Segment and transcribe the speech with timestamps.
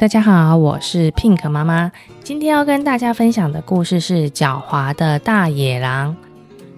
[0.00, 1.90] 大家好，我是 Pink 妈妈。
[2.22, 6.14] 今天要跟大家分享的故事是狡猾的大野狼。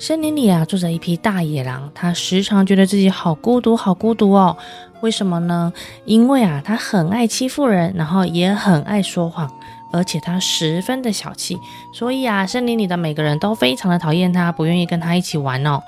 [0.00, 4.56] 森林里啊，住着一匹大野狼，它时常觉得自己好孤独，好孤独哦。
[5.00, 5.72] 为什么呢？
[6.04, 9.48] 因为啊，它很爱欺负人，然后也很爱说谎，
[9.92, 11.56] 而且它十分的小气，
[11.92, 15.80] 所以啊，森林里的每个人都非常的讨厌它，不愿意跟它一起玩哦。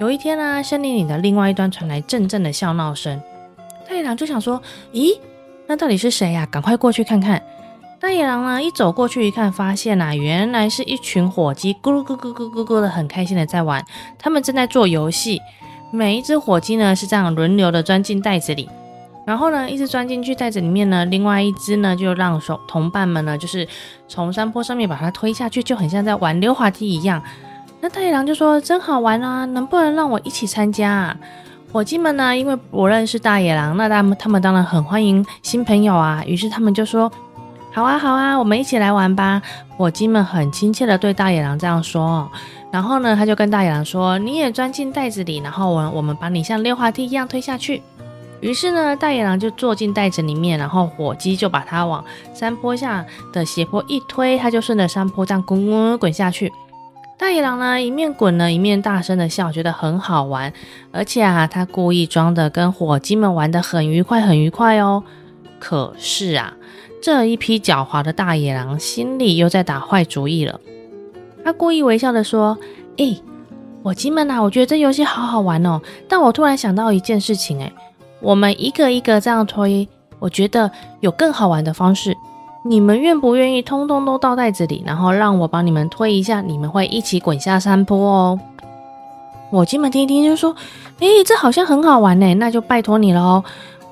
[0.00, 3.22] 有一天呢、森林里的另外一端传来阵阵的笑闹声，
[3.88, 4.60] 大野狼就想说：
[4.92, 5.16] 咦？
[5.68, 6.46] 那到底是谁呀？
[6.50, 7.42] 赶快过去看看！
[7.98, 13.84] 大野狼呢，一走过去一看，发现啊，原来是一群火鸡，咕噜咕咕咕咕咕的，很开心的在玩。
[14.18, 15.40] 他们正在做游戏，
[15.90, 18.68] 每一只火鸡呢是这样轮流的钻进袋子里，
[19.26, 23.66] 然后呢，一只钻进去袋子里面呢，另外一只呢就让手同伴们呢，就是
[24.06, 27.20] 从山坡上面把它推下去，就很像在玩溜滑梯一样。
[27.80, 31.16] 那大野狼就说：“真好玩啊，能不能让我一起参加啊？”
[31.72, 36.22] 伙计们呢，因为不认识大野狼，那他们他们当然很欢迎新朋友啊。
[36.26, 37.10] 于是他们就说
[37.74, 39.42] ：“好啊，好啊，我们一起来玩吧。”
[39.76, 42.30] 火鸡们很亲切地对大野狼这样说。
[42.72, 47.82] 然后呢，他就跟大野狼说：“你也钻进袋子里，然后我我们把你像溜滑梯一样推下去。”
[48.40, 56.52] 于是呢，大野狼就坐进袋子里面，然后火鸡就把它往山坡下的斜坡一推，它就顺着山坡这样滚滚滚下去。
[57.18, 60.52] 大野狼呢，一面滚呢，一面大声的笑，觉得很好玩。
[60.92, 65.02] 而且啊，他故意装的跟火鸡们玩的很愉快，很愉快哦。
[65.58, 66.52] 可是啊，
[67.02, 70.60] 这一批狡猾的大野狼心里又在打坏主意了。
[71.42, 72.58] 他故意微笑的说
[72.98, 73.22] ：“诶，
[73.82, 75.80] 火鸡们啊，我觉得这游戏好好玩哦。
[76.06, 77.72] 但我突然想到一件事情，诶，
[78.20, 80.70] 我们一个一个这样推，我觉得
[81.00, 82.14] 有更好玩的方式。”
[82.68, 88.40] 你们愿不愿意通通都倒袋子里，然后让我帮你们推一下，你们会一起滚下山坡哦。
[89.50, 90.54] 火鸡们听一听就说
[90.98, 93.44] ：“诶，这好像很好玩呢，那就拜托你了哦。”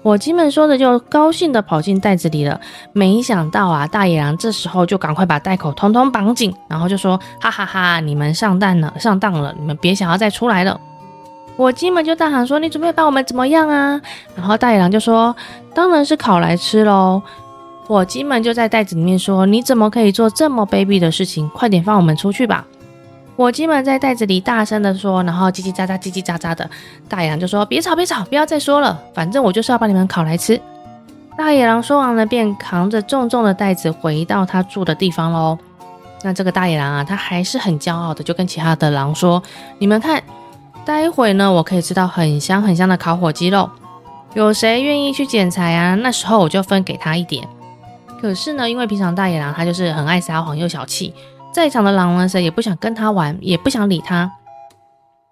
[0.02, 2.60] 火鸡们说着就高兴地跑进袋子里了。
[2.92, 10.78] 没想到啊，大野狼这时候就赶快把袋口通通绑紧，然后就说：“哈哈哈，你们上当了，上当了，你们别想要再出来了。”
[11.56, 13.98] 火鸡们就大喊说：“你准备把我们怎么样啊？”
[14.34, 15.34] 然后大野狼就说
[15.72, 17.22] ：“当然是烤来吃喽。”
[17.86, 21.48] 火鸡们就在袋子里面说：“你怎么可以做这么卑鄙的事情？
[21.50, 22.66] 快点放我们出去吧！”
[23.36, 26.70] 火鸡们在袋子里大声地说，然后叽叽喳喳、叽叽喳喳的。
[27.08, 30.58] 大野狼就说：“别吵，别吵，不要再说了，反正我就是要把你们烤来吃。”
[31.36, 35.58] 大野狼说完了，便扛着重重的袋子回到他住的地方喽。
[36.22, 39.42] 那这个大野狼啊，他还是很骄傲的，就跟其他的狼说
[39.78, 40.22] ：“你们看，
[40.86, 43.68] 待会呢，我可以吃到很香很香的烤火鸡肉。
[44.34, 45.96] 有谁愿意去捡柴啊？
[45.96, 47.46] 那时候我就分给他一点。”
[48.24, 51.14] 可是呢，因为平常大野狼他就是很爱撒谎又小气，
[51.52, 54.32] 在场的狼呢谁也不想跟他玩，也不想理他。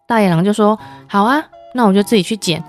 [0.06, 1.42] 大野狼就说：“好啊，
[1.74, 2.62] 那我就自己去捡。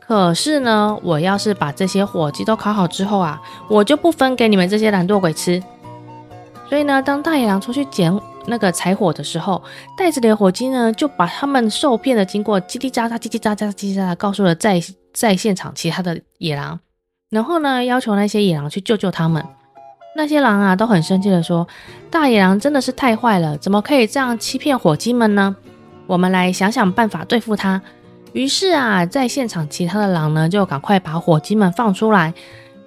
[0.00, 5.62] 可是呢，我要是把这些火鸡都烤好之后啊，我就不分给你们这些懒惰鬼吃。”
[6.68, 8.12] 所以呢，当大野狼出去捡
[8.46, 9.62] 那个柴火的时候，
[9.96, 14.82] 袋子里的火鸡呢就把他们受骗的经过叽叽喳喳、叽叽喳喳、叽叽喳喳告诉了在
[15.14, 16.80] 在现场其他的野狼，
[17.28, 19.46] 然后呢要求那些野狼去救救他们。
[20.14, 21.66] 那些狼啊都很生气的说
[22.10, 25.54] ：“大野狼真的是太坏了，怎么可以这样欺骗火鸡们呢？
[26.06, 27.80] 我们来想想办法对付他。”
[28.32, 32.32] 于是啊，在现场其他的狼呢就赶快把火鸡们放出来，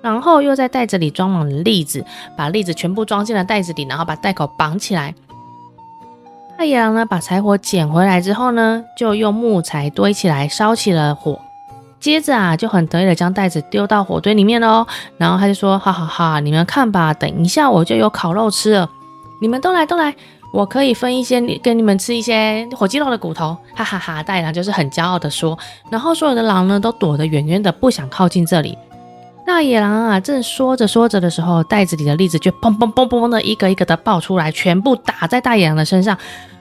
[0.01, 2.05] 然后又在袋子里装满了栗子，
[2.37, 5.13] 把栗子全部装进了袋子里，然后把袋口绑起来。
[6.57, 11.39] 大野狼呢把柴火捡回来之后呢，就用木材堆起来烧起了火。
[12.03, 14.85] 接着啊，就很得意的将袋子丢到火堆里面喽。
[15.17, 18.89] 然后他就说：“哈哈哈，你们看吧，等一下我就有烤肉吃了。
[19.39, 20.13] 你们都来都来，
[20.51, 25.57] 我可以分一些跟你们吃一些火鸡肉的骨头。”哈哈哈，大野狼就是很骄傲的说。
[25.89, 28.77] 然后所有的狼呢都躲得远远的，不想靠近这里。
[29.45, 36.17] 大野狼啊，正说着说着的时候，袋子里的栗子就砰砰砰砰的一个一个的爆出来，全部打在大野狼的身上。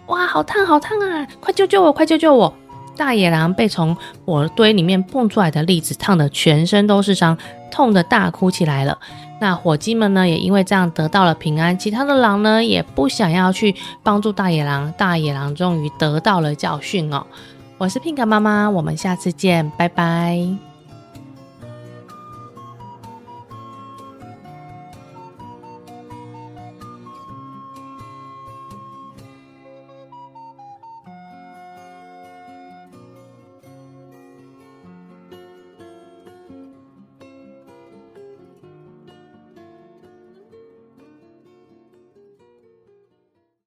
[0.06, 1.26] 哇，好烫好烫啊！
[1.40, 2.54] 快救救我，快救救我！
[2.96, 7.36] 大野狼被从火堆里面蹦出来的栗子烫得全身都是伤，
[7.70, 8.98] 痛得大哭起来了。
[9.40, 11.76] 那火鸡们呢，也因为这样得到了平安。
[11.76, 14.92] 其他的狼呢，也不想要去帮助大野狼。
[14.96, 17.26] 大野狼终于得到了教训哦。
[17.78, 20.71] 我是 Pink 妈妈，我们下次见，拜拜。